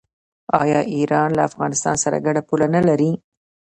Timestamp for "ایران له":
0.95-1.41